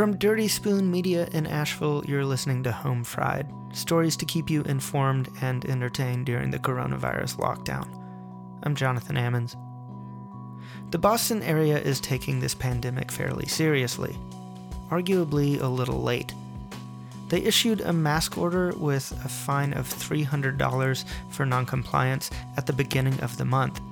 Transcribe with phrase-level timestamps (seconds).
[0.00, 4.62] From Dirty Spoon Media in Asheville, you're listening to Home Fried stories to keep you
[4.62, 7.86] informed and entertained during the coronavirus lockdown.
[8.62, 9.56] I'm Jonathan Ammons.
[10.90, 14.16] The Boston area is taking this pandemic fairly seriously,
[14.88, 16.32] arguably a little late.
[17.28, 23.20] They issued a mask order with a fine of $300 for noncompliance at the beginning
[23.20, 23.82] of the month.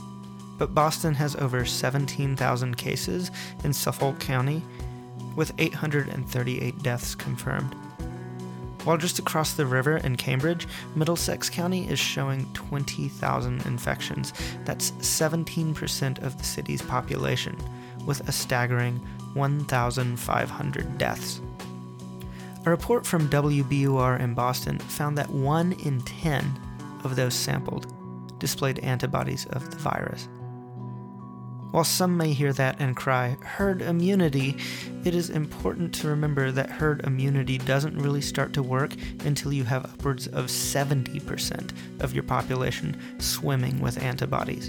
[0.57, 3.31] But Boston has over 17,000 cases
[3.63, 4.63] in Suffolk County,
[5.37, 7.75] with 838 deaths confirmed.
[8.85, 14.33] While just across the river in Cambridge, Middlesex County is showing 20,000 infections.
[14.65, 17.57] That's 17% of the city's population,
[18.07, 18.97] with a staggering
[19.35, 21.41] 1,500 deaths.
[22.65, 26.61] A report from WBUR in Boston found that 1 in 10
[27.05, 27.93] of those sampled
[28.39, 30.29] displayed antibodies of the virus.
[31.71, 34.57] While some may hear that and cry, herd immunity,
[35.05, 38.95] it is important to remember that herd immunity doesn't really start to work
[39.27, 44.69] until you have upwards of 70% of your population swimming with antibodies.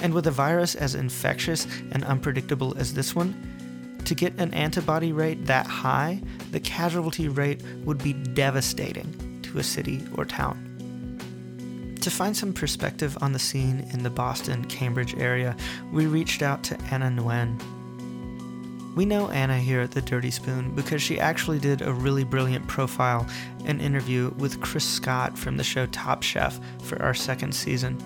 [0.00, 5.12] And with a virus as infectious and unpredictable as this one, to get an antibody
[5.12, 6.22] rate that high,
[6.52, 10.67] the casualty rate would be devastating to a city or town.
[12.08, 15.54] To find some perspective on the scene in the Boston Cambridge area,
[15.92, 17.60] we reached out to Anna Nguyen.
[18.96, 22.66] We know Anna here at the Dirty Spoon because she actually did a really brilliant
[22.66, 23.26] profile
[23.66, 27.98] and interview with Chris Scott from the show Top Chef for our second season.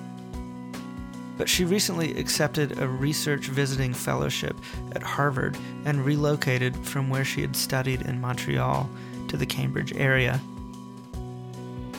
[1.39, 4.57] But she recently accepted a research visiting fellowship
[4.97, 8.91] at Harvard and relocated from where she had studied in Montreal
[9.29, 10.41] to the Cambridge area.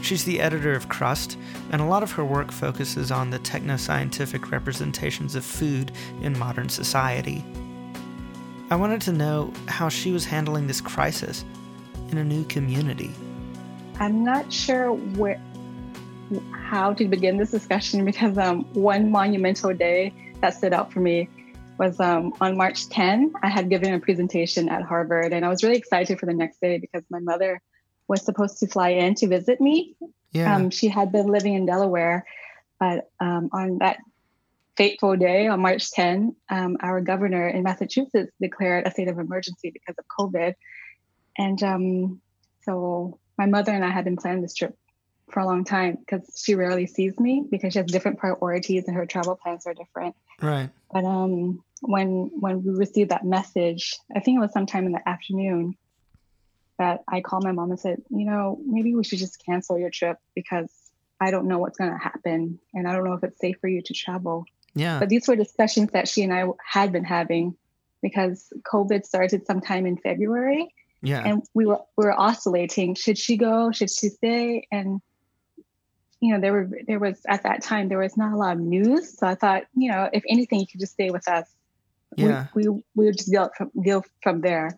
[0.04, 1.38] She's the editor of Crust,
[1.72, 6.38] and a lot of her work focuses on the techno scientific representations of food in
[6.38, 7.42] modern society.
[8.70, 11.46] I wanted to know how she was handling this crisis
[12.12, 13.12] in a new community.
[13.98, 15.42] I'm not sure where,
[16.52, 21.30] how to begin this discussion because um, one monumental day that stood out for me
[21.80, 23.32] was um, on March 10.
[23.42, 26.60] I had given a presentation at Harvard, and I was really excited for the next
[26.60, 27.62] day because my mother
[28.08, 29.96] was supposed to fly in to visit me.
[30.32, 30.56] Yeah.
[30.56, 32.26] Um, she had been living in Delaware,
[32.80, 33.98] but um, on that
[34.76, 39.72] fateful day on March 10, um, our governor in Massachusetts declared a state of emergency
[39.72, 40.56] because of COVID.
[41.38, 42.22] And um,
[42.64, 44.76] so my mother and I had been planning this trip
[45.32, 48.96] for a long time because she rarely sees me because she has different priorities and
[48.96, 50.16] her travel plans are different.
[50.42, 50.70] Right.
[50.92, 55.10] But um, when when we received that message, I think it was sometime in the
[55.10, 55.76] afternoon
[56.78, 59.90] that I called my mom and said, you know, maybe we should just cancel your
[59.90, 60.70] trip because
[61.20, 63.68] I don't know what's going to happen and I don't know if it's safe for
[63.68, 64.46] you to travel.
[64.76, 65.00] Yeah.
[65.00, 67.56] But these were discussions that she and I had been having
[68.02, 70.74] because COVID started sometime in February.
[71.02, 71.22] Yeah.
[71.26, 72.96] And we were we were oscillating.
[72.96, 73.72] Should she go?
[73.72, 74.68] Should she stay?
[74.72, 75.02] And
[76.22, 78.62] you know, there were there was at that time there was not a lot of
[78.62, 79.18] news.
[79.18, 81.48] So I thought, you know, if anything, you could just stay with us.
[82.16, 82.48] Yeah.
[82.56, 84.76] We we, we would just deal from deal from there.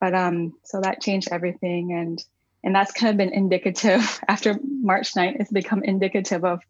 [0.00, 2.22] But um, so that changed everything, and
[2.62, 5.40] and that's kind of been indicative after March 9th.
[5.40, 6.60] It's become indicative of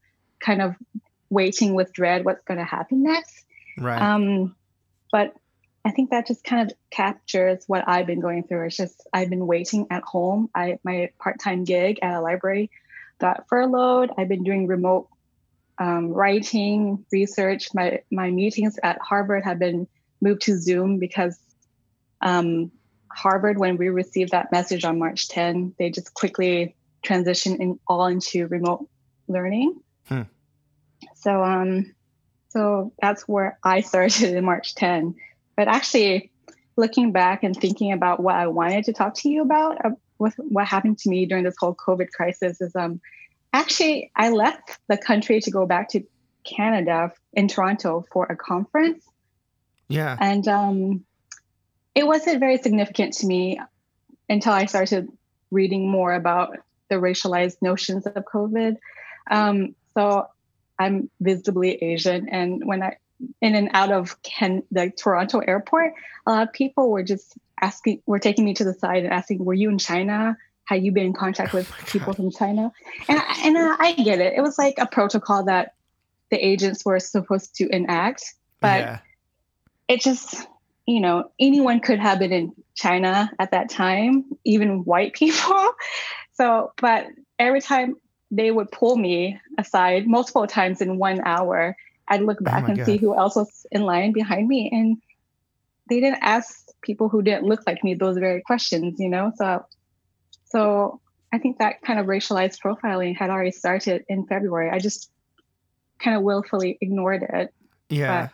[0.41, 0.77] kind of
[1.31, 3.45] waiting with dread what's going to happen next.
[3.79, 4.01] Right.
[4.01, 4.55] Um,
[5.11, 5.34] but
[5.84, 8.67] I think that just kind of captures what I've been going through.
[8.67, 10.49] It's just I've been waiting at home.
[10.55, 12.71] I my part-time gig at a library
[13.19, 14.11] got furloughed.
[14.17, 15.09] I've been doing remote
[15.79, 17.75] um, writing, research.
[17.75, 19.87] My my meetings at Harvard have been
[20.21, 21.39] moved to Zoom because
[22.21, 22.71] um,
[23.15, 28.07] Harvard, when we received that message on March 10, they just quickly transitioned in, all
[28.07, 28.89] into remote
[29.29, 29.81] learning.
[30.09, 30.23] Hmm.
[31.15, 31.95] So, um,
[32.49, 35.15] so that's where I started in March 10.
[35.57, 36.33] But actually,
[36.77, 40.35] looking back and thinking about what I wanted to talk to you about uh, with
[40.37, 43.01] what happened to me during this whole COVID crisis is, um,
[43.53, 46.03] actually, I left the country to go back to
[46.45, 49.05] Canada in Toronto for a conference.
[49.89, 50.17] Yeah.
[50.19, 51.05] And um,
[51.94, 53.60] it wasn't very significant to me
[54.28, 55.09] until I started
[55.51, 56.59] reading more about
[56.89, 58.77] the racialized notions of COVID.
[59.30, 60.28] Um, so
[60.78, 62.97] I'm visibly Asian, and when I
[63.41, 65.92] in and out of Ken, the Toronto airport,
[66.27, 69.45] a lot of people were just asking, were taking me to the side and asking,
[69.45, 70.36] "Were you in China?
[70.65, 72.16] Had you been in contact oh with oh people God.
[72.16, 72.72] from China?"
[73.09, 74.34] And and uh, I get it.
[74.36, 75.74] It was like a protocol that
[76.30, 78.98] the agents were supposed to enact, but yeah.
[79.86, 80.47] it just
[80.86, 85.71] you know, anyone could have been in China at that time, even white people.
[86.34, 87.07] So, but
[87.39, 87.97] every time
[88.31, 91.77] they would pull me aside multiple times in one hour,
[92.09, 92.86] I'd look oh back oh and God.
[92.86, 94.69] see who else was in line behind me.
[94.72, 94.98] And
[95.89, 99.33] they didn't ask people who didn't look like me those very questions, you know?
[99.36, 99.65] So,
[100.45, 101.01] so
[101.33, 104.71] I think that kind of racialized profiling had already started in February.
[104.71, 105.10] I just
[105.98, 107.54] kind of willfully ignored it.
[107.89, 108.22] Yeah.
[108.27, 108.31] But,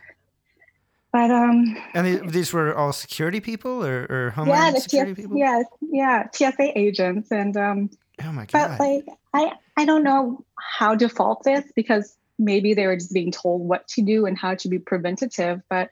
[1.13, 1.77] but um.
[1.95, 5.37] And these, were all security people or, or homeland yeah, security people?
[5.37, 7.91] Yeah, yeah, TSA agents, and um.
[8.23, 8.79] Oh my god!
[8.79, 13.13] But like, I I don't know how to fault this because maybe they were just
[13.13, 15.63] being told what to do and how to be preventative.
[15.69, 15.91] But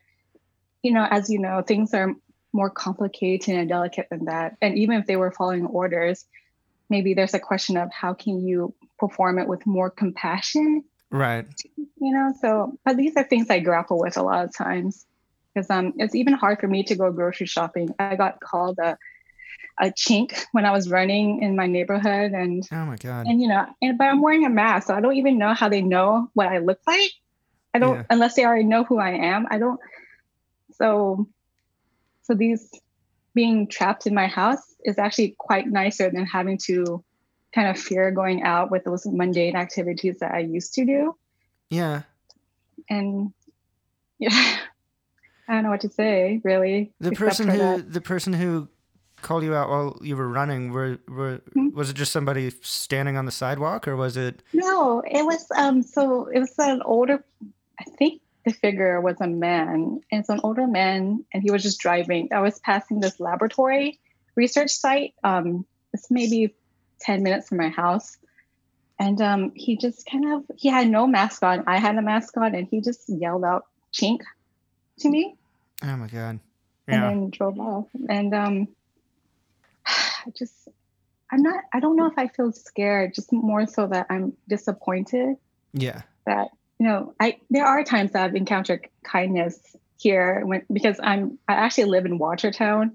[0.83, 2.15] you know, as you know, things are
[2.53, 4.57] more complicated and delicate than that.
[4.63, 6.25] And even if they were following orders,
[6.89, 11.47] maybe there's a question of how can you perform it with more compassion right.
[11.77, 15.07] you know so but these are things i grapple with a lot of times
[15.55, 18.97] because um it's even hard for me to go grocery shopping i got called a
[19.81, 23.27] a chink when i was running in my neighborhood and Oh my god.
[23.27, 25.69] and you know and but i'm wearing a mask so i don't even know how
[25.69, 27.11] they know what i look like
[27.75, 28.05] i don't Yeah.
[28.11, 29.81] unless they already know who i am i don't
[30.73, 31.29] so
[32.23, 32.71] so these
[33.35, 37.05] being trapped in my house is actually quite nicer than having to
[37.55, 41.15] kind of fear going out with those mundane activities that i used to do
[41.71, 42.03] yeah.
[42.89, 43.33] and
[44.19, 44.31] yeah
[45.49, 47.93] i don't know what to say really The person who that.
[47.93, 48.69] the person who
[49.21, 51.71] called you out while you were running were were Hmm?
[51.75, 55.83] was it just somebody standing on the sidewalk or was it no it was um
[55.83, 57.25] so it was an older
[57.81, 61.63] i think the figure was a man and it's an older man and he was
[61.63, 63.99] just driving i was passing this laboratory
[64.37, 66.55] research site um it's maybe
[67.01, 68.17] 10 minutes from my house
[68.99, 72.37] and um he just kind of he had no mask on i had a mask
[72.37, 74.21] on and he just yelled out chink
[74.99, 75.37] to me
[75.83, 76.41] Oh my god.
[76.89, 77.09] and Yeah.
[77.09, 77.87] then drove off.
[78.09, 78.69] And um,
[79.87, 80.69] I just,
[81.31, 85.37] I'm not, I don't know if I feel scared, just more so that I'm disappointed
[85.73, 86.03] Yeah.
[86.27, 86.49] that,
[86.79, 89.61] you know, I, there are times that I've encountered kindness
[89.99, 92.95] here when, because I'm, I actually live in Watertown,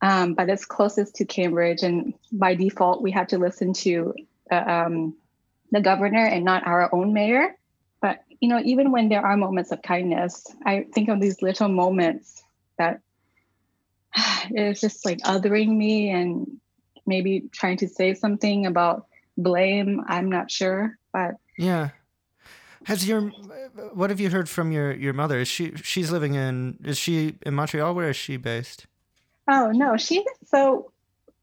[0.00, 1.82] um, but it's closest to Cambridge.
[1.82, 4.14] And by default, we have to listen to
[4.50, 5.16] uh, um,
[5.70, 7.56] the governor and not our own mayor.
[8.00, 11.68] But, you know, even when there are moments of kindness, I think of these little
[11.68, 12.42] moments
[12.78, 13.00] that
[14.50, 16.60] it's just like othering me and
[17.06, 19.06] maybe trying to say something about
[19.36, 20.02] blame.
[20.06, 21.90] I'm not sure, but Yeah.
[22.84, 23.22] Has your
[23.92, 25.38] what have you heard from your your mother?
[25.38, 27.94] Is she she's living in is she in Montreal?
[27.94, 28.86] Where is she based?
[29.48, 30.92] Oh no, she so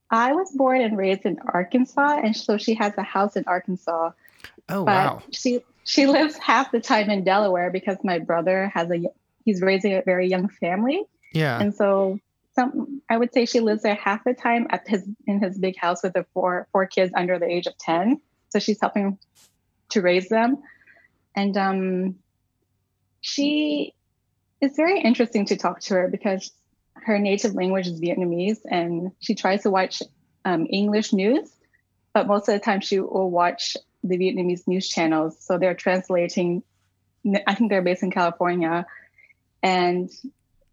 [0.09, 4.11] I was born and raised in Arkansas, and so she has a house in Arkansas.
[4.69, 5.23] Oh But wow.
[5.31, 9.03] she she lives half the time in Delaware because my brother has a
[9.43, 11.03] he's raising a very young family,
[11.33, 11.59] Yeah.
[11.59, 12.19] and so
[12.53, 15.77] some I would say she lives there half the time at his in his big
[15.77, 18.21] house with the four four kids under the age of ten.
[18.49, 19.17] So she's helping
[19.89, 20.57] to raise them,
[21.35, 22.15] and um,
[23.21, 23.93] she
[24.61, 26.51] it's very interesting to talk to her because
[27.05, 30.01] her native language is Vietnamese, and she tries to watch
[30.43, 31.49] um, English news,
[32.13, 35.37] but most of the time she will watch the Vietnamese news channels.
[35.39, 36.63] So they're translating.
[37.47, 38.85] I think they're based in California,
[39.63, 40.09] and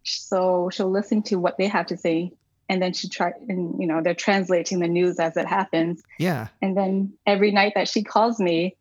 [0.05, 2.33] so she'll listen to what they have to say
[2.69, 6.49] and then she try and you know they're translating the news as it happens Yeah.
[6.61, 8.77] and then every night that she calls me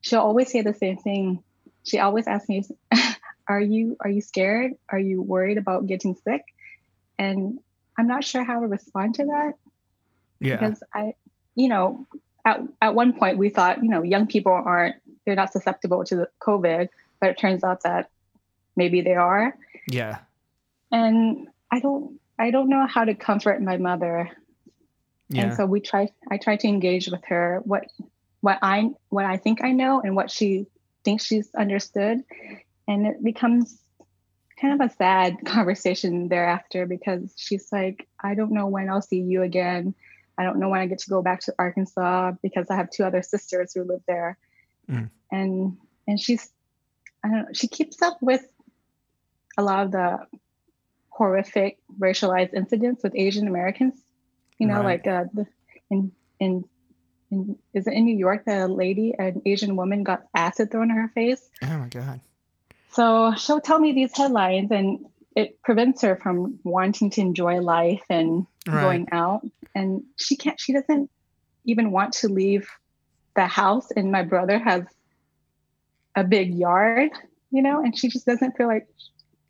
[0.00, 1.42] she'll always say the same thing
[1.84, 2.64] she always asks me
[3.48, 6.42] are you are you scared are you worried about getting sick
[7.18, 7.58] and
[7.98, 9.52] i'm not sure how to respond to that
[10.40, 10.56] Yeah.
[10.56, 11.14] because i
[11.54, 12.06] you know
[12.44, 16.16] at, at one point we thought you know young people aren't they're not susceptible to
[16.16, 16.88] the covid
[17.20, 18.10] but it turns out that
[18.76, 19.56] maybe they are
[19.88, 20.18] Yeah.
[20.92, 24.30] and i don't i don't know how to comfort my mother
[25.28, 25.44] Yeah.
[25.44, 27.86] and so we try i try to engage with her what
[28.40, 30.66] what i what i think i know and what she
[31.04, 32.22] thinks she's understood
[32.86, 33.78] and it becomes
[34.60, 39.20] kind of a sad conversation thereafter because she's like i don't know when i'll see
[39.20, 39.94] you again
[40.38, 43.04] i don't know when i get to go back to arkansas because i have two
[43.04, 44.38] other sisters who live there
[44.88, 45.10] Mm.
[45.32, 46.48] and and she's
[47.24, 48.46] i don't know she keeps up with
[49.58, 50.18] a lot of the
[51.08, 53.94] horrific racialized incidents with asian americans
[54.58, 55.04] you know Right.
[55.04, 55.46] like uh the,
[55.90, 56.64] in in
[57.32, 60.92] in, is it in New York that a lady, an Asian woman, got acid thrown
[60.92, 61.50] in her face?
[61.64, 62.20] oh my god.
[62.96, 65.04] So she'll tell me these headlines, and
[65.36, 68.80] it prevents her from wanting to enjoy life and Right.
[68.80, 69.42] going out.
[69.74, 70.58] And she can't.
[70.58, 71.10] She doesn't
[71.66, 72.68] even want to leave
[73.34, 73.90] the house.
[73.90, 74.82] And my brother has
[76.16, 77.10] a big yard,
[77.50, 78.86] you know, and she just doesn't feel like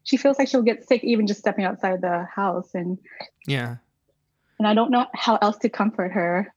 [0.03, 2.75] she feels like she'll get sick even just stepping outside the house.
[2.75, 2.99] And
[3.47, 3.77] Yeah.
[4.59, 6.53] and I don't know how else to comfort her.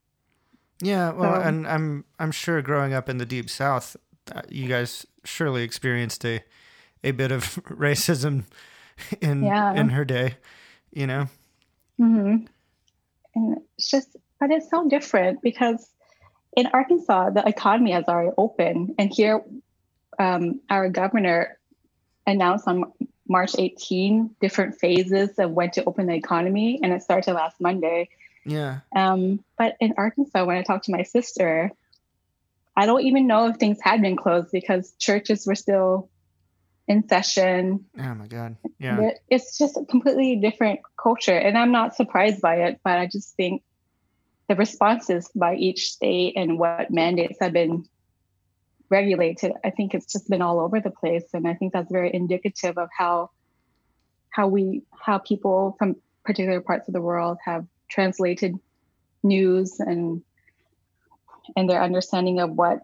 [0.82, 3.96] Yeah, well, So- and I'm I'm sure growing up in the deep south,
[4.34, 6.42] uh, you guys surely experienced a
[7.04, 8.44] a bit of racism
[9.22, 9.74] in Yeah.
[9.74, 10.36] in her day.
[10.92, 11.28] you know?
[12.00, 12.46] Mm-hmm.
[13.36, 15.88] And it's just, but it's so different because
[16.58, 18.96] in Arkansas, the economy has already opened.
[18.98, 19.44] And here,
[20.18, 21.58] um, our governor
[22.26, 22.92] announced on
[23.28, 28.10] March 18 different phases of when to open the economy, and it started last Monday.
[28.46, 28.80] Yeah.
[28.96, 31.72] Um, but in Arkansas, when I talked to my sister,
[32.76, 36.10] I don't even know if things had been closed because churches were still
[36.90, 37.86] in session.
[37.98, 38.58] Oh my God.
[38.80, 39.12] Yeah.
[39.30, 41.38] It's just a completely different culture.
[41.38, 43.62] And I'm not surprised by it, but I just think
[44.50, 47.86] the responses by each state and what mandates have been
[48.90, 51.26] regulated, I think it's just been all over the place.
[51.36, 53.30] And I think that's very indicative of how
[54.32, 58.56] how we how people from particular parts of the world have translated
[59.22, 60.24] news and
[61.56, 62.80] and their understanding of what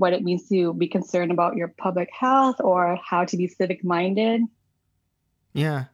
[0.00, 3.84] what it means to be concerned about your public health or how to be civic
[3.84, 4.40] minded.
[5.52, 5.84] Yeah.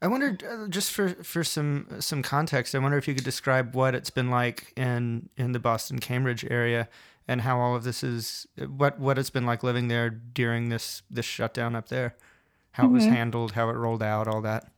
[0.00, 2.74] I wondered uh, just for for some some context.
[2.74, 6.46] I wonder if you could describe what it's been like in in the Boston Cambridge
[6.48, 6.88] area
[7.26, 11.02] and how all of this is what what it's been like living there during this
[11.10, 12.14] this shutdown up there.
[12.72, 12.92] How mm-hmm.
[12.92, 13.14] it was mm-hmm.
[13.14, 14.70] handled, how it rolled out, all that.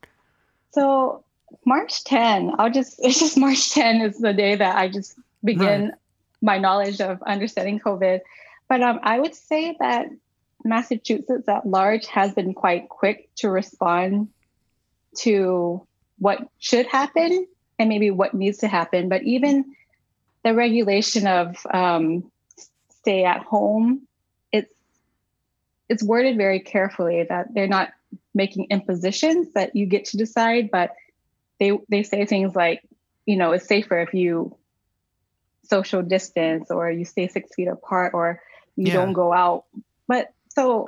[0.71, 1.23] So
[1.65, 5.89] March 10, I'll just it's just March 10 is the day that I just begin
[5.89, 5.93] right.
[6.41, 8.21] My knowledge of understanding COVID.
[8.67, 10.07] But um, I would say that
[10.63, 14.29] Massachusetts at large has been quite quick to respond
[15.19, 15.85] to
[16.17, 19.09] what should happen and maybe what needs to happen.
[19.09, 19.73] But even
[20.43, 22.29] the regulation of um,
[22.89, 24.07] stay at home,
[24.51, 24.73] it's
[25.87, 27.89] it's worded very carefully that they're not
[28.33, 30.93] making impositions that you get to decide, but
[31.59, 32.83] they they say things like,
[33.25, 34.55] you know, it's safer if you
[35.69, 38.41] social distance or you stay six feet apart or
[38.75, 38.93] you yeah.
[38.93, 39.65] don't go out.
[40.07, 40.85] But so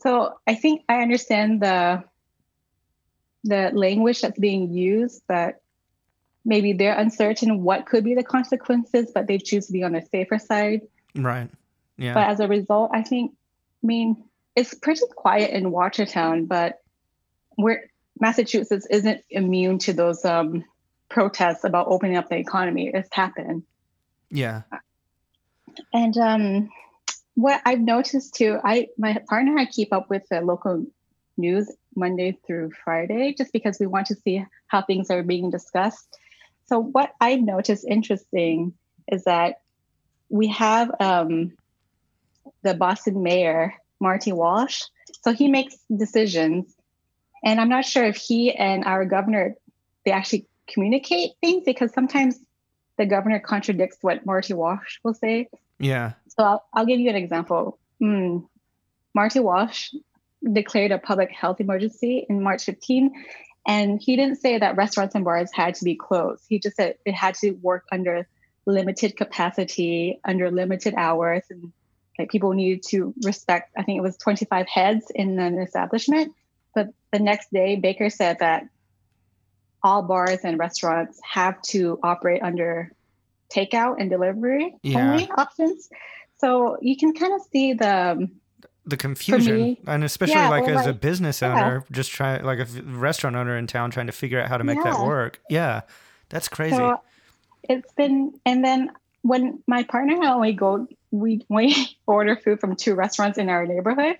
[0.00, 2.04] so I think I understand the
[3.44, 5.60] the language that's being used that
[6.44, 10.02] maybe they're uncertain what could be the consequences, but they choose to be on the
[10.10, 10.82] safer side.
[11.14, 11.50] Right.
[11.96, 12.14] Yeah.
[12.14, 13.32] But as a result, I think,
[13.82, 16.80] I mean, it's pretty quiet in Watertown, but
[17.58, 20.64] we're Massachusetts isn't immune to those um,
[21.08, 22.90] protests about opening up the economy.
[22.92, 23.64] It's happened.
[24.30, 24.62] Yeah.
[25.92, 26.70] And um,
[27.34, 30.86] what I've noticed too, I my partner and I keep up with the local
[31.36, 36.18] news Monday through Friday, just because we want to see how things are being discussed.
[36.66, 38.74] So, what I've noticed interesting
[39.10, 39.60] is that
[40.28, 41.52] we have um,
[42.62, 44.82] the Boston mayor, Marty Walsh.
[45.22, 46.74] So, he makes decisions.
[47.44, 49.54] And I'm not sure if he and our governor,
[50.04, 52.40] they actually communicate things because sometimes
[52.98, 55.48] the governor contradicts what Marty Walsh will say.
[55.78, 56.12] Yeah.
[56.28, 57.78] So, I'll, I'll give you an example.
[58.02, 58.48] Mm,
[59.14, 59.92] Marty Walsh
[60.52, 63.12] declared a public health emergency in March 15.
[63.66, 66.44] And he didn't say that restaurants and bars had to be closed.
[66.48, 68.28] He just said it had to work under
[68.64, 71.72] limited capacity, under limited hours, and
[72.18, 73.72] like people needed to respect.
[73.76, 76.32] I think it was 25 heads in an establishment.
[76.74, 78.64] But the next day, Baker said that
[79.86, 82.90] all bars and restaurants have to operate under
[83.54, 85.12] takeout and delivery yeah.
[85.12, 85.88] only options.
[86.38, 88.28] So you can kind of see the
[88.84, 91.94] the confusion and especially yeah, like as like, a business owner yeah.
[91.94, 94.80] just try like a restaurant owner in town trying to figure out how to make
[94.84, 95.80] that work yeah
[96.28, 97.00] that's crazy so
[97.64, 101.74] it's been and then when my partner and I we go we we
[102.06, 104.18] order food from two restaurants in our neighborhood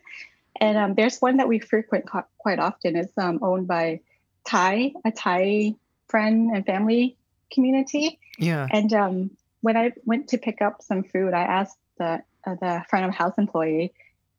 [0.60, 2.06] and um, there's one that we frequent
[2.38, 4.00] quite often it's um, owned by
[4.46, 5.74] thai a thai
[6.08, 7.16] friend and family
[7.50, 12.22] community yeah and um, when i went to pick up some food i asked the
[12.46, 13.92] uh, the front of house employee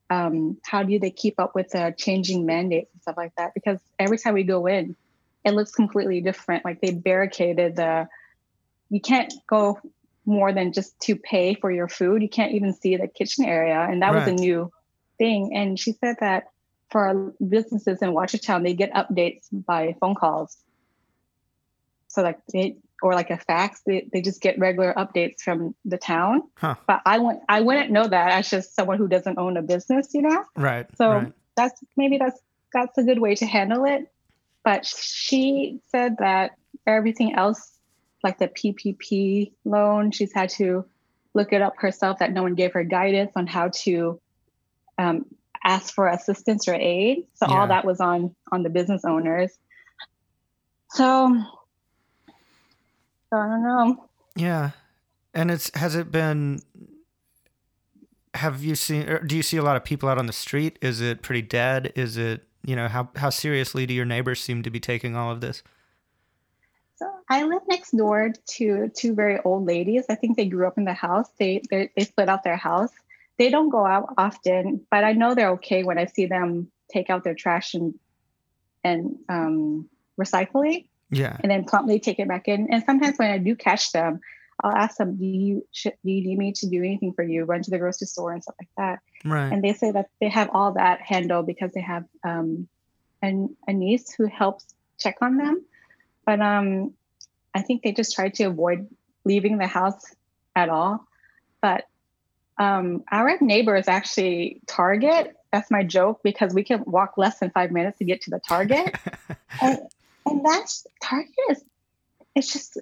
[0.09, 3.53] um, how do they keep up with the changing mandates and stuff like that?
[3.53, 4.95] Because every time we go in,
[5.43, 6.65] it looks completely different.
[6.65, 8.07] Like they barricaded the,
[8.89, 9.79] you can't go
[10.25, 12.21] more than just to pay for your food.
[12.21, 13.79] You can't even see the kitchen area.
[13.79, 14.19] And that right.
[14.19, 14.71] was a new
[15.17, 15.51] thing.
[15.55, 16.47] And she said that
[16.89, 20.57] for businesses in Watertown, they get updates by phone calls.
[22.07, 23.81] So like they or like a fax.
[23.85, 26.43] They, they just get regular updates from the town.
[26.55, 26.75] Huh.
[26.87, 30.09] But I wouldn't I wouldn't know that as just someone who doesn't own a business,
[30.13, 30.43] you know?
[30.55, 30.87] Right.
[30.97, 31.33] So right.
[31.55, 32.39] that's maybe that's
[32.73, 34.11] that's a good way to handle it.
[34.63, 36.51] But she said that
[36.85, 37.71] everything else,
[38.23, 40.85] like the PPP loan, she's had to
[41.33, 42.19] look it up herself.
[42.19, 44.19] That no one gave her guidance on how to
[44.97, 45.25] um,
[45.67, 47.27] ask for assistance or aid.
[47.35, 47.55] So yeah.
[47.55, 49.51] all that was on on the business owners.
[50.89, 51.43] So
[53.29, 54.05] so I don't know.
[54.35, 54.71] Yeah,
[55.33, 56.61] and it's has it been?
[58.33, 59.09] Have you seen?
[59.09, 60.79] Or do you see a lot of people out on the street?
[60.81, 61.91] Is it pretty dead?
[61.95, 65.31] Is it you know how how seriously do your neighbors seem to be taking all
[65.31, 65.63] of this?
[66.95, 70.05] So I live next door to two very old ladies.
[70.09, 71.29] I think they grew up in the house.
[71.37, 72.91] They they, they split out their house.
[73.37, 77.09] They don't go out often, but I know they're okay when I see them take
[77.09, 77.93] out their trash and
[78.83, 79.89] and um,
[80.19, 80.87] recycling.
[81.09, 81.37] Yeah.
[81.39, 82.67] And then promptly take it back in.
[82.71, 84.19] And sometimes when I do catch them,
[84.63, 87.45] I'll ask them, "Do you should, do you need me to do anything for you?
[87.45, 89.51] Run to the grocery store and stuff like that." Right.
[89.51, 92.67] And they say that they have all that handled because they have um,
[93.21, 95.63] an, a niece who helps check on them.
[96.25, 96.93] But um,
[97.53, 98.87] I think they just try to avoid
[99.25, 100.03] leaving the house
[100.55, 101.05] at all.
[101.61, 101.85] But
[102.59, 105.35] um, our neighbor is actually Target.
[105.51, 108.39] That's my joke because we can walk less than five minutes to get to the
[108.39, 108.95] Target.
[109.61, 109.79] and,
[110.25, 111.63] and that's Target is
[112.35, 112.77] it's just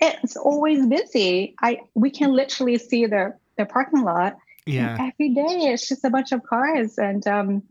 [0.00, 1.54] it's always busy.
[1.60, 4.36] I we can literally see their their parking lot.
[4.66, 4.96] yeah.
[4.98, 7.62] Every day it's just a bunch of cars and um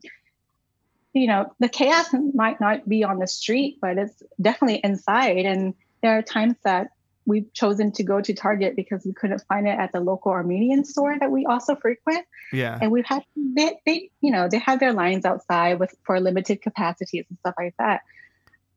[1.13, 5.45] you know, the chaos might not be on the street, but it's definitely inside.
[5.45, 6.89] And there are times that
[7.25, 10.85] we've chosen to go to Target because we couldn't find it at the local Armenian
[10.85, 12.25] store that we also frequent.
[12.51, 12.77] Yeah.
[12.79, 16.61] And we've had they, they you know, they have their lines outside with for limited
[16.61, 18.01] capacities and stuff like that.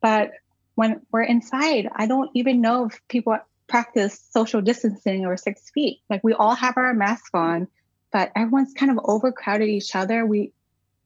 [0.01, 0.33] But
[0.75, 3.37] when we're inside, I don't even know if people
[3.67, 6.01] practice social distancing or six feet.
[6.09, 7.69] Like we all have our mask on,
[8.13, 10.25] but everyone's kind of overcrowded each other.
[10.25, 10.53] We,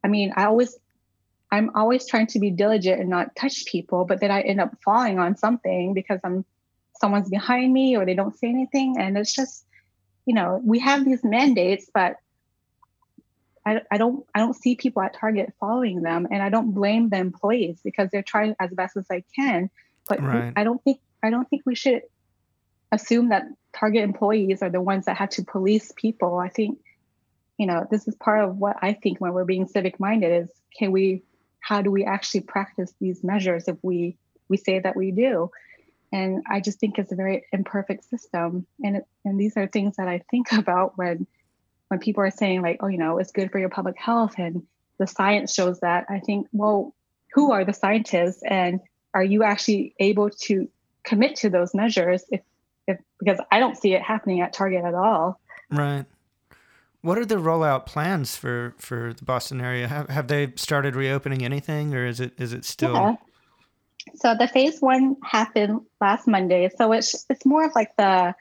[0.04, 0.76] I mean, I always,
[1.50, 4.76] I'm always trying to be diligent and not touch people, but then I end up
[4.84, 6.44] falling on something because I'm
[7.02, 9.66] someone's behind me or they don't say anything, and it's just,
[10.24, 12.16] you know, we have these mandates, but
[13.66, 17.08] I, I don't I don't see people at Target following them, and I don't blame
[17.08, 19.68] the employees because they're trying as best as they can.
[20.08, 20.52] But Right.
[20.56, 22.02] I don't think I don't think we should
[22.92, 26.38] assume that Target employees are the ones that had to police people.
[26.38, 26.78] I think,
[27.58, 30.50] you know, this is part of what I think when we're being civic minded is
[30.78, 31.22] can we
[31.60, 34.16] how do we actually practice these measures if we
[34.48, 35.50] we say that we do?
[36.12, 38.66] And I just think it's a very imperfect system.
[38.84, 41.26] And it, and these are things that I think about when
[41.88, 44.62] when people are saying like, oh, you know, it's good for your public health and
[44.98, 46.06] the science shows that.
[46.08, 46.94] I think, well,
[47.32, 48.80] who are the scientists and
[49.14, 50.68] are you actually able to
[51.04, 52.40] commit to those measures if
[52.86, 55.40] if because I don't see it happening at Target at all.
[55.70, 56.04] Right.
[57.00, 59.88] What are the rollout plans for for the Boston area?
[59.88, 62.94] Have have they started reopening anything, or is it is it still?
[62.94, 63.16] Yeah.
[64.16, 66.70] So the phase one happened last Monday.
[66.76, 68.34] So it's it's more of like the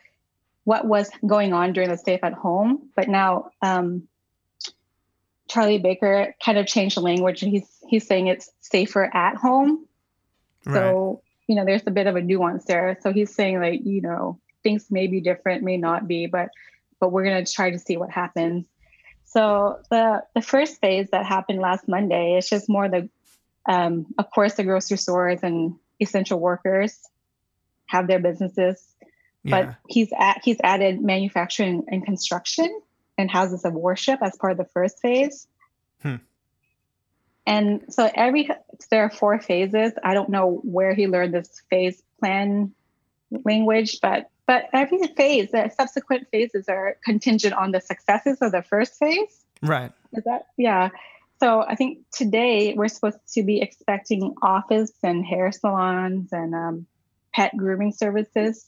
[0.64, 4.08] what was going on during the stay at home, but now um,
[5.48, 9.86] Charlie Baker kind of changed the language, he's he's saying it's safer at home.
[10.66, 10.76] right.
[10.76, 12.98] So you know, there's a bit of a nuance there.
[13.02, 16.50] So he's saying like you know things may be different, may not be, but
[17.00, 18.66] but we're gonna try to see what happens.
[19.26, 23.10] So the the first phase that happened last Monday is just more the
[23.66, 27.00] um, of course, the grocery stores and essential workers
[27.86, 28.84] have their businesses,
[29.44, 29.66] Yeah.
[29.66, 32.82] but he's at, he's added manufacturing and construction
[33.18, 35.48] and houses of worship as part of the first phase.
[36.02, 36.16] Hmm.
[37.46, 38.50] And so every
[38.90, 39.94] there are four phases.
[40.04, 42.74] I don't know where he learned this phase plan
[43.46, 48.62] language, but but every phase, the subsequent phases are contingent on the successes of the
[48.62, 49.44] first phase.
[49.62, 49.92] Right.
[50.14, 50.90] Is that yeah?
[51.42, 56.86] So I think today we're supposed to be expecting office and hair salons and um,
[57.34, 58.64] pet grooming services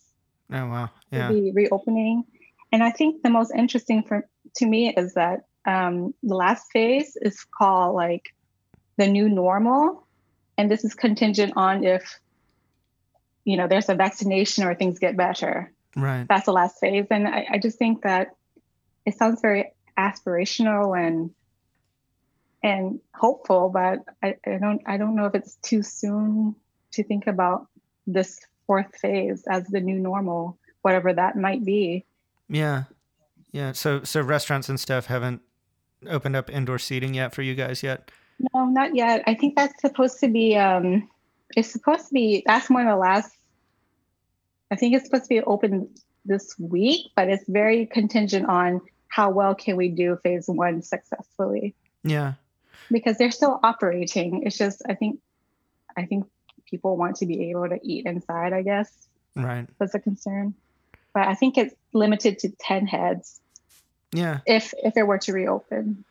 [0.52, 0.90] Oh wow.
[1.12, 2.24] to be reopening.
[2.72, 7.16] And I think the most interesting for to me is that um, the last phase
[7.22, 8.34] is called like
[8.98, 10.08] the new normal,
[10.58, 12.20] and this is contingent on if
[13.46, 15.72] you know there's a vaccination or things get better.
[15.96, 16.26] Right.
[16.28, 18.36] That's the last phase, and I, I just think that
[19.06, 21.30] it sounds very aspirational and
[22.64, 26.56] and hopeful, but I, I don't I don't know if it's too soon
[26.94, 27.68] to think about
[28.08, 32.06] this fourth phase as the new normal, whatever that might be.
[32.48, 32.84] Yeah.
[33.52, 33.74] Yeah.
[33.74, 35.42] So so restaurants and stuff haven't
[36.08, 38.10] opened up indoor seating yet for you guys yet.
[38.54, 39.24] No, not yet.
[39.28, 41.10] I think that's supposed to be um
[41.56, 43.32] it's supposed to be that's one of the last
[44.72, 45.90] I think it's supposed to be open
[46.26, 51.76] this week, but it's very contingent on how well can we do phase one successfully.
[52.04, 52.34] Yeah.
[52.92, 54.44] Because they're still operating.
[54.44, 55.20] It's just I think
[55.98, 56.26] I think
[56.66, 58.92] people want to be able to eat inside, I guess.
[59.36, 59.68] Right.
[59.80, 60.54] was a concern.
[61.14, 63.40] But I think it's limited to ten heads
[64.12, 64.40] Yeah.
[64.46, 66.04] if if it were to reopen.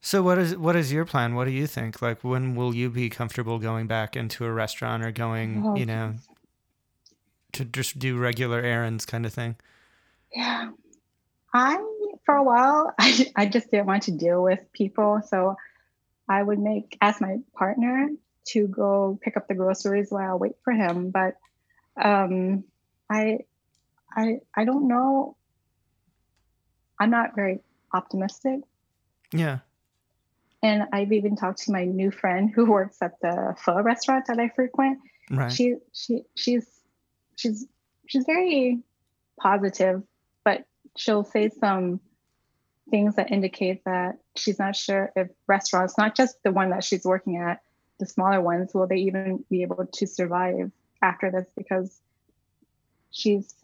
[0.00, 1.34] So what is what is your plan?
[1.34, 2.00] What do you think?
[2.00, 5.86] Like when will you be comfortable going back into a restaurant or going, Oh, you
[5.86, 6.14] know,
[7.52, 9.56] to just do regular errands kind of thing?
[10.34, 10.70] Yeah.
[11.54, 11.82] I,
[12.24, 15.20] for a while, I, I just didn't want to deal with people.
[15.26, 15.56] So
[16.28, 18.10] I would make, ask my partner
[18.48, 21.10] to go pick up the groceries while I wait for him.
[21.10, 21.36] But
[22.02, 22.64] um,
[23.10, 23.40] I,
[24.14, 25.36] I, I don't know.
[26.98, 27.60] I'm not very
[27.92, 28.60] optimistic.
[29.32, 29.58] Yeah.
[30.62, 34.38] And I've even talked to my new friend who works at the pho restaurant that
[34.38, 34.98] I frequent.
[35.30, 35.52] Right.
[35.52, 36.66] She, she, she's,
[37.36, 37.66] she's,
[38.06, 38.80] she's very
[39.40, 40.02] positive,
[40.44, 40.64] but
[40.96, 42.00] she'll say some
[42.90, 47.04] things that indicate that she's not sure if restaurants, not just the one that she's
[47.04, 47.60] working at,
[47.98, 50.70] the smaller ones, will they even be able to survive
[51.02, 51.46] after this?
[51.56, 52.00] Because
[53.10, 53.54] she's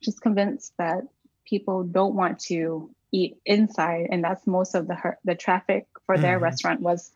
[0.00, 1.02] she's convinced that
[1.44, 6.18] people don't want to eat inside, and that's most of the her, the traffic for
[6.18, 6.42] their Mhm.
[6.42, 7.12] restaurant was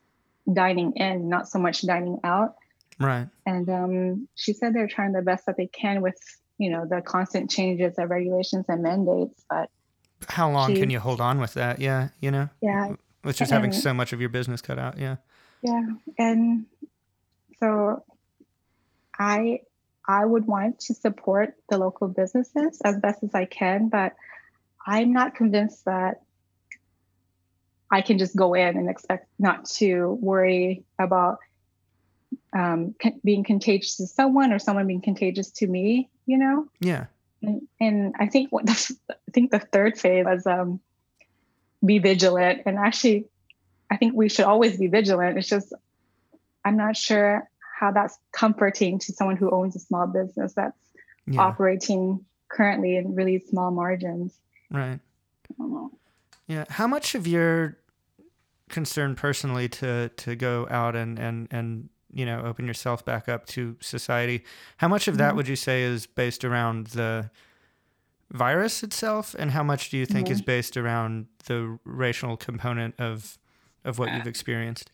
[0.52, 2.56] dining in, not so much dining out.
[2.98, 3.28] Right.
[3.46, 6.18] And um, she said they're trying the best that they can with
[6.58, 9.70] you know the constant changes of regulations and mandates, but
[10.28, 11.80] How long can you hold on with that?
[11.80, 12.08] Yeah.
[12.20, 14.98] You know, yeah, with just having so much of your business cut out.
[14.98, 15.16] Yeah.
[15.62, 15.86] Yeah,
[16.18, 16.66] and
[17.58, 18.04] so
[19.18, 19.60] I
[20.06, 24.14] I would want to support the local businesses as best as I can, but
[24.86, 26.20] I'm not convinced that
[27.90, 31.38] I can just go in and expect not to worry about
[32.52, 36.10] um, being contagious to someone or someone being contagious to me.
[36.26, 37.06] You know, Yeah.
[37.46, 40.80] And, and I think what the, I think the third phase was um,
[41.84, 42.62] be vigilant.
[42.66, 43.26] And actually,
[43.90, 45.38] I think we should always be vigilant.
[45.38, 45.72] It's just
[46.64, 50.76] I'm not sure how that's comforting to someone who owns a small business that's
[51.26, 51.40] Yeah.
[51.40, 54.38] operating currently in really small margins.
[54.70, 55.00] Right.
[55.00, 55.90] I don't know.
[56.46, 56.64] Yeah.
[56.68, 57.78] How much of your
[58.68, 63.46] concern personally to to go out and and and you know open yourself back up
[63.48, 64.44] to society?
[64.78, 65.36] How much of that Mhm.
[65.36, 67.30] would you say is based around the
[68.30, 73.38] virus itself, and how much do you think is based around the racial component of
[73.84, 74.90] of what you've experienced?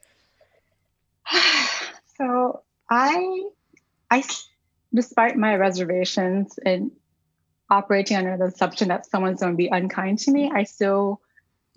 [2.17, 3.45] so i
[4.11, 4.23] i
[4.95, 6.91] despite my reservations and
[7.71, 11.21] operating under the assumption that someone's going to be unkind to me, I still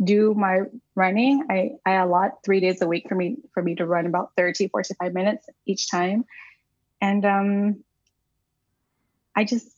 [0.01, 0.61] do my
[0.95, 1.45] running.
[1.49, 4.69] I, I allot three days a week for me for me to run about 30,
[4.69, 6.25] 45 minutes each time.
[7.01, 7.83] And um
[9.35, 9.69] I just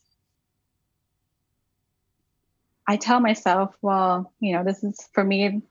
[2.87, 5.61] I tell myself, well, you know, this is for me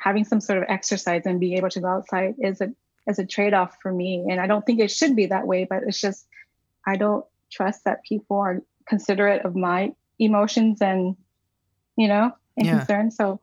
[0.00, 2.72] having some sort of exercise and being able to go outside is a
[3.06, 4.26] is a trade-off for me.
[4.30, 6.26] And I don't think it should be that way, but it's just
[6.86, 11.16] I don't trust that people are considerate of my emotions and
[11.96, 12.78] you know and Yeah.
[12.78, 13.16] concerns.
[13.16, 13.40] So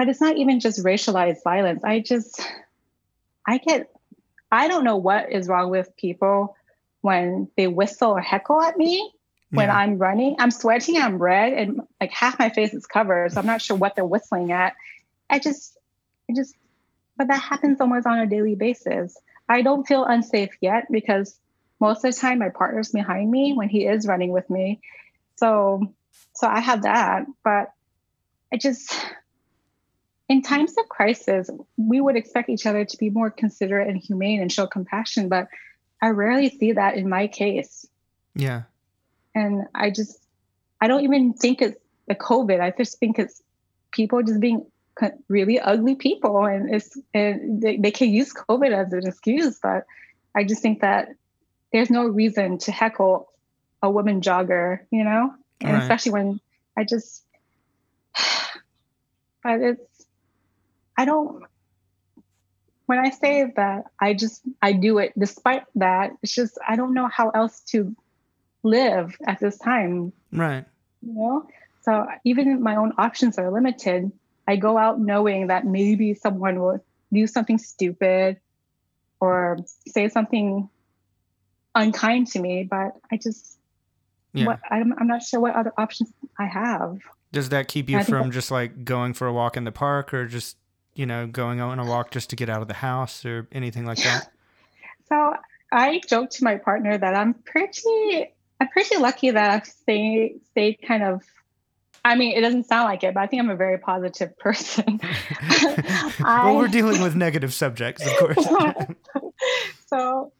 [0.00, 1.84] but it's not even just racialized violence.
[1.84, 2.40] I just
[3.46, 3.90] I get
[4.50, 6.56] I don't know what is wrong with people
[7.02, 9.12] when they whistle or heckle at me
[9.50, 9.76] when Yeah.
[9.76, 10.36] I'm running.
[10.38, 13.32] I'm sweating, I'm red, and like half my face is covered.
[13.32, 14.74] So I'm not sure what they're whistling at.
[15.28, 15.76] I just,
[16.30, 16.54] I just,
[17.18, 19.14] but that happens almost on a daily basis.
[19.50, 21.38] I don't feel unsafe yet because
[21.78, 24.80] most of the time my partner's behind me when he is running with me.
[25.36, 25.92] So,
[26.32, 27.70] so I have that, but
[28.50, 28.94] I just,
[30.30, 34.40] in times of crisis, we would expect each other to be more considerate and humane
[34.40, 35.48] and show compassion, but
[36.00, 37.84] I rarely see that in my case
[38.36, 38.62] yeah.
[39.34, 40.22] and I just
[40.80, 42.60] I don't even think it's the COVID.
[42.60, 43.42] I just think it's
[43.90, 44.64] people just being
[45.28, 49.84] really ugly people, and it's and they, they can use COVID as an excuse, but
[50.32, 51.08] I just think that
[51.72, 53.32] there's no reason to heckle
[53.82, 55.82] a woman jogger, you know, and Right.
[55.82, 56.40] especially when
[56.76, 57.24] I just,
[59.42, 59.89] but it's
[61.00, 61.44] I don't.
[62.86, 65.12] When I say that, I just I do it.
[65.18, 67.94] Despite that, it's just I don't know how else to
[68.62, 70.66] live at this time Right.
[71.00, 71.46] you know
[71.80, 74.12] so even my own options are limited
[74.46, 78.36] i go out knowing that maybe someone will do something stupid
[79.18, 79.56] or
[79.88, 80.68] say something
[81.74, 83.56] unkind to me but i just
[84.34, 84.44] Yeah.
[84.48, 86.98] what I'm, I'm not sure what other options i have
[87.32, 90.26] Does that keep you from just like going for a walk in the park or
[90.26, 90.58] just,
[91.00, 93.86] you know, going on a walk just to get out of the house or anything
[93.86, 94.30] like that?
[95.08, 95.34] so
[95.72, 100.78] i joke to my partner that i'm pretty i'm pretty lucky that i've stayed stayed
[100.86, 101.22] kind of
[102.02, 105.02] I mean, it doesn't sound like it, but I think I'm a very positive person.
[106.24, 108.48] well, we're dealing with negative subjects, of course.
[109.86, 110.32] so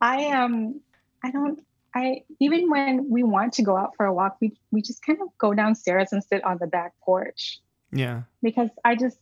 [0.00, 0.80] I um
[1.22, 1.62] I don't
[1.94, 5.18] I even when we want to go out for a walk, we we just kind
[5.20, 7.60] of go downstairs and sit on the back porch
[7.92, 8.22] yeah.
[8.42, 9.18] because I just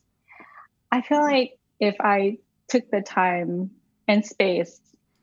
[0.93, 3.71] I feel like if I took the time
[4.09, 4.81] and space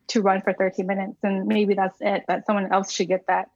[0.10, 2.24] to run for 30 minutes, then maybe that's it.
[2.28, 3.50] That someone else should get that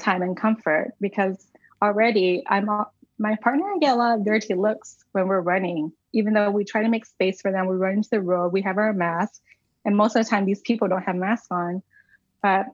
[0.00, 1.44] time and comfort because
[1.82, 5.40] already I'm all, my partner and I get a lot of dirty looks when we're
[5.40, 5.92] running.
[6.12, 8.62] Even though we try to make space for them, we run into the road, we
[8.62, 9.40] have our mask,
[9.84, 11.82] and most of the time these people don't have masks on.
[12.42, 12.66] But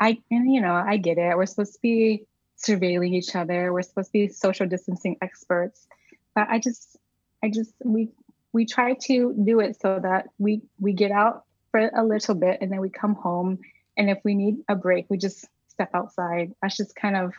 [0.00, 1.36] I and you know I get it.
[1.36, 2.26] We're supposed to be
[2.58, 3.72] surveilling each other.
[3.72, 5.86] We're supposed to be social distancing experts,
[6.34, 6.96] but I just
[7.42, 8.08] I just we
[8.54, 12.58] we try to do it so that we we get out for a little bit
[12.62, 13.58] and then we come home
[13.98, 16.52] and if we need a break we just step outside.
[16.62, 17.34] That's just kind of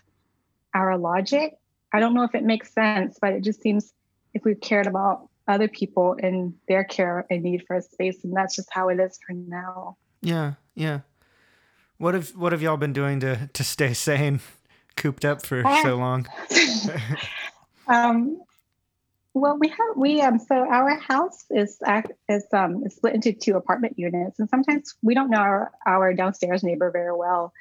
[0.74, 1.58] our logic.
[1.94, 3.94] I don't know if it makes sense, but it just seems
[4.34, 8.36] if we cared about other people and their care and need for a space, and
[8.36, 9.96] that's just how it is for now.
[10.22, 11.02] Yeah, yeah.
[11.98, 14.42] What have what have y'all been doing to to stay sane,
[14.98, 16.28] cooped up for uh, so long?
[17.88, 18.42] um,
[19.36, 21.80] well, we have we um so our house is
[22.30, 26.14] is um is split into two apartment units, and sometimes we don't know our our
[26.14, 27.54] downstairs neighbor very well,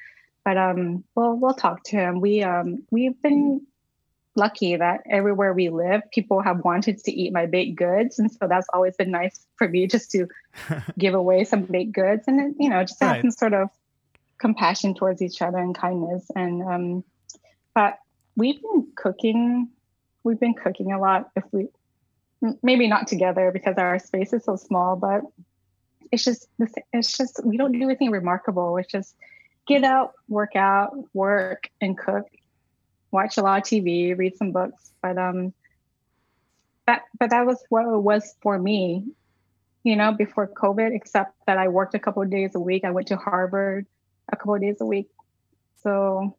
[0.43, 2.21] but um we'll we'll talk to him.
[2.21, 3.67] We um we've been
[4.35, 8.19] lucky that everywhere we live, people have wanted to eat my baked goods.
[8.19, 10.27] And so that's always been nice for me just to
[10.97, 13.15] give away some baked goods and, you know, just right.
[13.15, 13.69] have some sort of
[14.37, 16.25] compassion towards each other and kindness.
[16.35, 17.03] And, um,
[17.73, 17.97] but
[18.35, 19.69] we've been cooking,
[20.25, 21.29] we've been cooking a lot.
[21.35, 21.67] If we,
[22.61, 25.21] maybe not together because our space is so small, but
[26.11, 26.47] it's just,
[26.91, 28.75] it's just, we don't do anything remarkable.
[28.77, 29.15] It's just
[29.65, 32.27] get out, work out, work and cook
[33.15, 34.91] watch a lot of TV, read some books.
[35.01, 35.53] But um,
[36.85, 39.05] that but that was what it was for me,
[39.83, 40.95] you know, before COVID.
[40.95, 42.83] Except that I worked a couple of days a week.
[42.83, 43.87] I went to Harvard
[44.31, 45.09] a couple of days a week.
[45.81, 46.35] So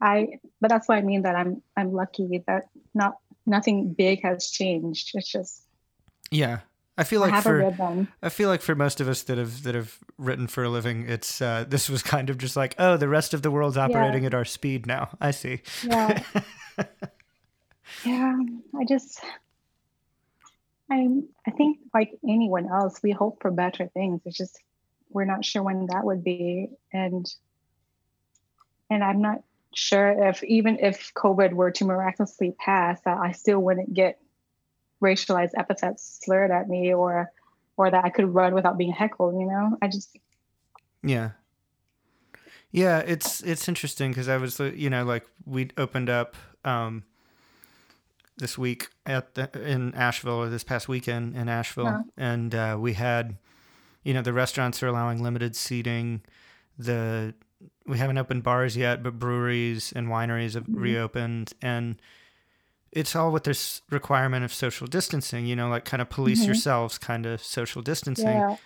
[0.00, 4.50] I, but that's what I mean that I'm I'm lucky that not nothing big has
[4.50, 5.10] changed.
[5.14, 5.62] It's just
[6.30, 6.60] yeah.
[6.98, 9.74] I feel like I for I feel like for most of us that have that
[9.74, 13.08] have written for a living, it's uh, this was kind of just like, oh, the
[13.08, 14.28] rest of the world's operating yeah.
[14.28, 15.08] at our speed now.
[15.20, 15.62] I see.
[15.82, 16.22] Yeah.
[18.04, 18.38] yeah.
[18.78, 19.20] I just
[20.90, 24.20] I'm I think like anyone else, we hope for better things.
[24.26, 24.60] It's just
[25.08, 26.68] we're not sure when that would be.
[26.92, 27.26] And
[28.90, 29.42] and I'm not
[29.74, 34.20] sure if even if COVID were to miraculously pass, I still wouldn't get
[35.02, 37.30] racialized epithets slurred at me or
[37.76, 39.78] or that I could run without being heckled, you know?
[39.80, 40.16] I just
[41.02, 41.30] Yeah.
[42.70, 47.04] Yeah, it's it's interesting because I was you know like we opened up um
[48.36, 52.02] this week at the in Asheville or this past weekend in Asheville uh-huh.
[52.16, 53.36] and uh, we had
[54.02, 56.22] you know the restaurants are allowing limited seating
[56.78, 57.34] the
[57.86, 60.80] we haven't opened bars yet but breweries and wineries have mm-hmm.
[60.80, 62.00] reopened and
[62.92, 66.46] it's all with this requirement of social distancing, you know, like kind of police mm-hmm.
[66.46, 68.26] yourselves kind of social distancing.
[68.26, 68.56] Yeah.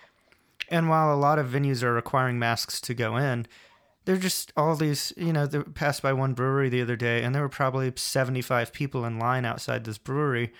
[0.69, 3.45] And while a lot of venues are requiring masks to go in,
[4.05, 7.35] they're just all these, you know, they passed by one brewery the other day and
[7.35, 10.53] there were probably 75 people in line outside this brewery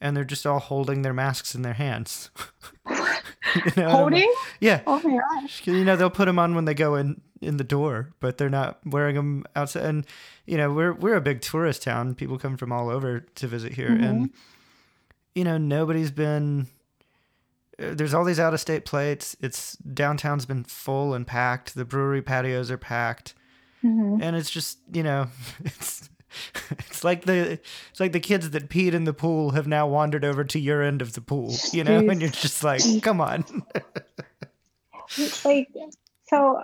[0.00, 2.30] and they're just all holding their masks in their hands.
[2.88, 4.32] you know, holding?
[4.60, 4.82] Yeah.
[4.86, 5.66] Oh my gosh.
[5.66, 8.50] You know, they'll put them on when they go in in the door, but they're
[8.50, 9.84] not wearing them outside.
[9.84, 10.06] And
[10.46, 12.14] you know, we're we're a big tourist town.
[12.14, 14.04] People come from all over to visit here, mm-hmm.
[14.04, 14.30] and
[15.34, 16.68] you know, nobody's been.
[17.80, 19.36] Uh, there's all these out of state plates.
[19.40, 21.74] It's downtown's been full and packed.
[21.74, 23.34] The brewery patios are packed,
[23.84, 24.22] mm-hmm.
[24.22, 25.28] and it's just you know,
[25.64, 26.08] it's
[26.70, 30.24] it's like the it's like the kids that peed in the pool have now wandered
[30.24, 32.10] over to your end of the pool, you know, Jeez.
[32.10, 33.44] and you're just like, come on.
[35.44, 35.68] like
[36.28, 36.62] so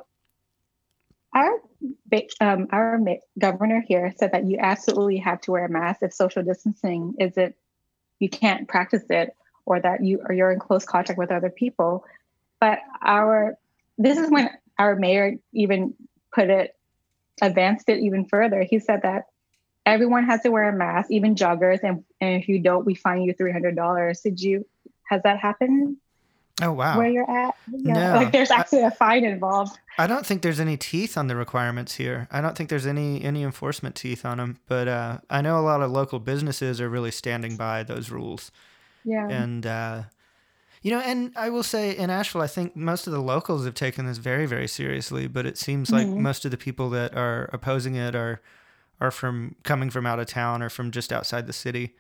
[1.35, 1.61] our
[2.41, 2.99] um, our
[3.39, 7.55] governor here said that you absolutely have to wear a mask if social distancing isn't
[8.21, 9.35] you can't practice it
[9.67, 12.05] or that you or you're in close contact with other people.
[12.61, 13.59] But our
[13.99, 15.95] this is when our mayor even
[16.33, 16.77] put it
[17.43, 18.63] advanced it even further.
[18.63, 19.25] He said that
[19.85, 23.23] everyone has to wear a mask, even joggers, and, and if you don't, we fine
[23.23, 24.21] you three hundred dollars.
[24.21, 24.67] Did you
[25.09, 25.97] has that happened?
[26.63, 26.99] Oh wow.
[26.99, 27.57] Where you're at?
[27.71, 27.93] Yeah.
[27.93, 29.77] No, like there's actually I, a fine involved.
[29.99, 32.29] I don't think there's any teeth on the requirements here.
[32.31, 35.63] I don't think there's any any enforcement teeth on them, but uh, I know a
[35.63, 38.53] lot of local businesses are really standing by those rules.
[39.05, 39.29] Yeah.
[39.29, 40.03] And uh,
[40.83, 43.75] you know, and I will say in Asheville, I think most of the locals have
[43.75, 46.23] taken this very very seriously, but it seems like mm-hmm.
[46.23, 48.41] most of the people that are opposing it are
[49.01, 51.97] are from coming from out of town or from just outside the city.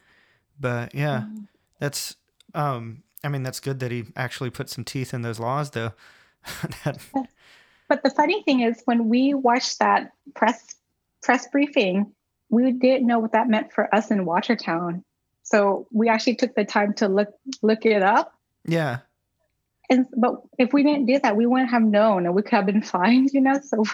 [0.60, 1.44] But yeah, mm-hmm.
[1.80, 2.16] that's
[2.54, 5.92] um I mean, that's good that he actually put some teeth in those laws, though.
[6.84, 6.98] that...
[7.88, 10.74] But the funny thing is, when we watched that press
[11.22, 12.12] press briefing,
[12.50, 15.04] we didn't know what that meant for us in Watertown.
[15.42, 18.34] So we actually took the time to look look it up.
[18.66, 19.00] Yeah.
[19.90, 22.66] And but if we didn't do that, we wouldn't have known, and we could have
[22.66, 23.60] been fined, you know.
[23.60, 23.84] So,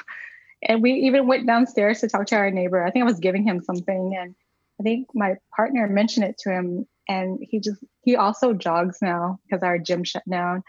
[0.62, 2.84] and we even went downstairs to talk to our neighbor.
[2.84, 4.34] I think I was giving him something, and
[4.78, 9.38] I think my partner mentioned it to him, and he just he also jogs now
[9.44, 10.62] because our gym shut down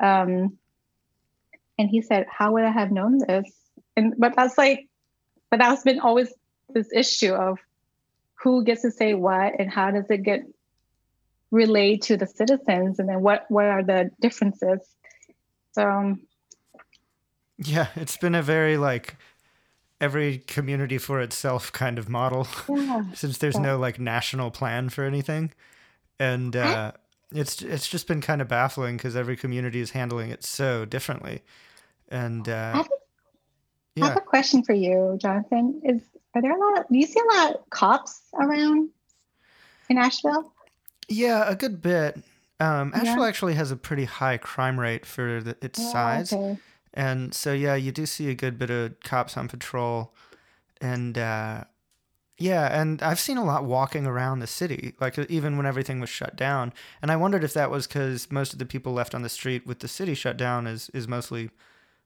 [0.00, 0.58] um,
[1.78, 3.50] and he said how would i have known this
[3.96, 4.88] and but that's like,
[5.50, 6.32] but that's been always
[6.68, 7.58] this issue of
[8.34, 10.42] who gets to say what and how does it get
[11.50, 14.80] relayed to the citizens, and then what what are the differences?
[15.72, 15.88] So.
[15.88, 16.22] Um,
[17.56, 19.16] yeah, it's been a very like
[20.00, 23.04] every community for itself kind of model yeah.
[23.14, 23.62] since there's yeah.
[23.62, 25.52] no like national plan for anything
[26.18, 26.92] and uh,
[27.32, 31.42] it's it's just been kind of baffling because every community is handling it so differently
[32.08, 32.90] and uh, I, have a,
[33.96, 34.04] yeah.
[34.04, 36.02] I have a question for you jonathan is
[36.34, 38.90] are there a lot of, do you see a lot of cops around
[39.88, 40.52] in asheville
[41.08, 42.22] yeah a good bit
[42.60, 43.28] um, asheville yeah.
[43.28, 46.58] actually has a pretty high crime rate for the, its oh, size okay.
[46.94, 50.14] And so, yeah, you do see a good bit of cops on patrol.
[50.80, 51.64] And uh,
[52.38, 56.10] yeah, and I've seen a lot walking around the city, like even when everything was
[56.10, 56.72] shut down.
[57.00, 59.66] And I wondered if that was because most of the people left on the street
[59.66, 61.50] with the city shut down is, is mostly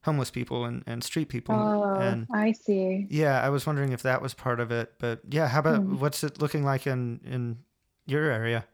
[0.03, 1.55] homeless people and, and street people.
[1.55, 3.07] Oh, and I see.
[3.09, 4.93] Yeah, I was wondering if that was part of it.
[4.99, 5.99] But yeah, how about hmm.
[5.99, 7.59] what's it looking like in, in
[8.07, 8.67] your area?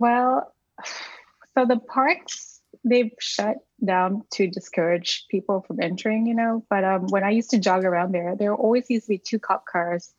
[0.00, 0.52] Well,
[1.56, 6.64] so the parks, they've shut down to discourage people from entering, you know.
[6.68, 9.38] But um, when I used to jog around there, there always used to be two
[9.38, 10.14] cop cars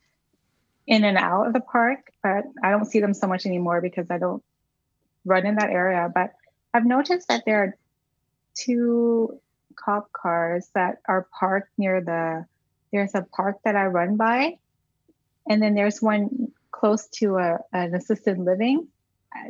[0.90, 4.10] in and out of the park, but I don't see them so much anymore because
[4.10, 4.44] I don't
[5.24, 6.10] run in that area.
[6.14, 6.34] But
[6.74, 7.78] I've noticed that there are
[8.56, 9.40] two
[9.76, 12.46] cop cars that are parked near the
[12.92, 14.58] there's a park that I run by,
[15.48, 18.88] and then there's one close to a, an assisted living.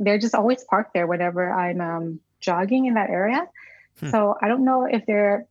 [0.02, 3.48] They're just always parked there whenever I'm um, jogging in that area.
[4.02, 4.10] Hmm.
[4.10, 5.48] So I don't know if they're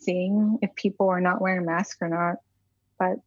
[0.00, 2.38] seeing if people are not wearing masks or not,
[2.98, 3.18] but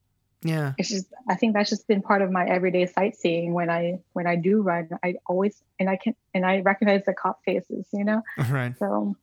[0.45, 3.99] yeah, it's just I think that's just been part of my everyday sightseeing when I
[4.13, 4.89] when I do run.
[5.03, 8.21] I always and I can and I recognize the cop faces, you know.
[8.49, 8.77] Right.
[8.77, 9.15] So,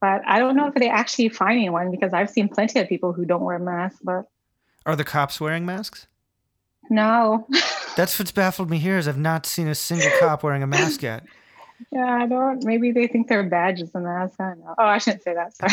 [0.00, 3.12] but I don't know if they actually find anyone because I've seen plenty of people
[3.12, 4.00] who don't wear masks.
[4.02, 4.26] But
[4.86, 6.06] are the cops wearing masks?
[6.90, 7.46] No.
[7.96, 11.02] That's what's baffled me here is I've not seen a single cop wearing a mask
[11.02, 11.24] yet.
[11.90, 12.62] Yeah, I don't.
[12.62, 14.34] Maybe they think their badge is a mask.
[14.38, 14.74] I don't know.
[14.76, 15.56] Oh, I shouldn't say that.
[15.56, 15.72] Sorry.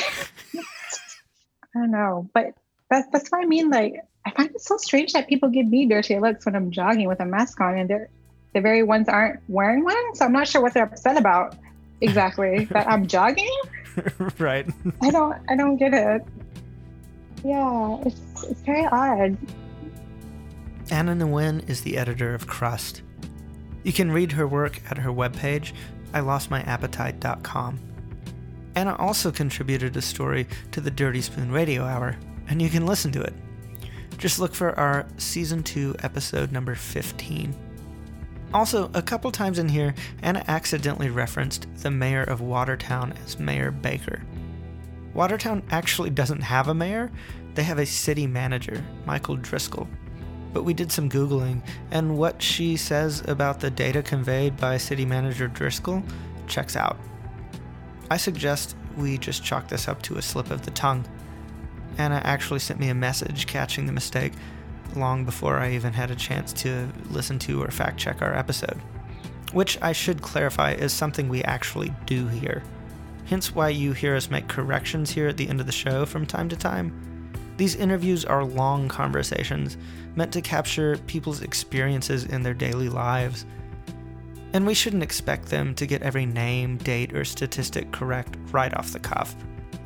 [1.76, 2.54] I don't know, but
[2.90, 3.70] that's that's what I mean.
[3.70, 7.08] Like, I find it so strange that people give me dirty looks when I'm jogging
[7.08, 8.10] with a mask on, and they're
[8.54, 10.16] the very ones aren't wearing one.
[10.16, 11.56] So I'm not sure what they're upset about
[12.02, 12.66] exactly.
[12.72, 13.50] that I'm jogging.
[14.38, 14.68] right.
[15.02, 15.38] I don't.
[15.50, 16.26] I don't get it.
[17.46, 19.38] Yeah, it's it's very odd.
[20.92, 23.04] Anna Nguyen is the editor of Crust.
[23.84, 25.72] You can read her work at her webpage,
[26.12, 27.80] ilostmyappetite.com.
[28.76, 32.18] Anna also contributed a story to the Dirty Spoon Radio Hour,
[32.50, 33.34] and you can listen to it.
[34.18, 37.56] Just look for our Season 2 episode number 15.
[38.54, 43.72] Also, a couple times in here, Anna accidentally referenced the mayor of Watertown as Mayor
[43.72, 44.24] Baker.
[45.14, 47.12] Watertown actually doesn't have a mayor,
[47.56, 49.88] they have a city manager, Michael Driscoll.
[50.54, 55.06] But we did some Googling, and what she says about the data conveyed by City
[55.06, 56.02] Manager Driscoll
[56.48, 56.98] checks out.
[58.10, 61.06] I suggest we just chalk this up to a slip of the tongue.
[61.98, 64.34] Anna actually sent me a message catching the mistake
[64.96, 68.82] long before I even had a chance to listen to or fact check our episode.
[69.54, 72.64] Which I should clarify is something we actually do here.
[73.26, 76.26] Hence why you hear us make corrections here at the end of the show from
[76.26, 76.94] time to time.
[77.58, 79.78] These interviews are long conversations
[80.16, 83.46] meant to capture people's experiences in their daily lives.
[84.54, 88.94] And we shouldn't expect them to get every name, date, or statistic correct right off
[88.94, 89.36] the cuff.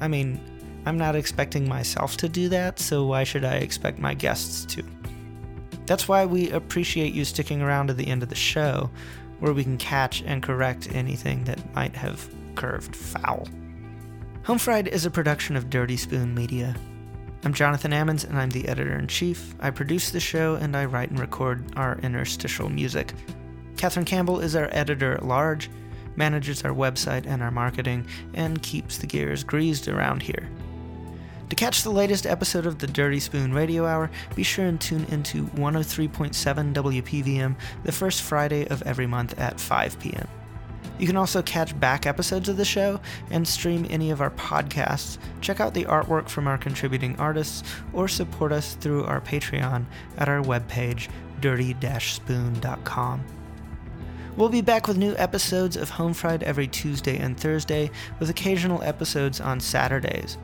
[0.01, 0.39] I mean,
[0.85, 4.83] I'm not expecting myself to do that, so why should I expect my guests to?
[5.85, 8.89] That's why we appreciate you sticking around to the end of the show,
[9.39, 13.47] where we can catch and correct anything that might have curved foul.
[14.45, 16.75] Home Fried is a production of Dirty Spoon Media.
[17.43, 19.53] I'm Jonathan Ammons, and I'm the editor in chief.
[19.59, 23.13] I produce the show, and I write and record our interstitial music.
[23.77, 25.69] Catherine Campbell is our editor at large,
[26.15, 30.49] manages our website and our marketing, and keeps the gears greased around here.
[31.51, 35.03] To catch the latest episode of the Dirty Spoon Radio Hour, be sure and tune
[35.09, 40.29] into 103.7 WPVM the first Friday of every month at 5 p.m.
[40.97, 45.17] You can also catch back episodes of the show and stream any of our podcasts.
[45.41, 49.83] Check out the artwork from our contributing artists or support us through our Patreon
[50.17, 51.09] at our webpage,
[51.41, 53.25] dirty-spoon.com.
[54.37, 57.91] We'll be back with new episodes of Home Fried every Tuesday and Thursday,
[58.21, 60.37] with occasional episodes on Saturdays.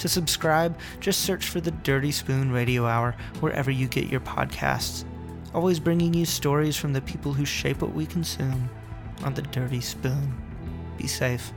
[0.00, 5.04] To subscribe, just search for the Dirty Spoon Radio Hour wherever you get your podcasts.
[5.52, 8.70] Always bringing you stories from the people who shape what we consume
[9.24, 10.34] on the dirty spoon.
[10.96, 11.52] Be safe.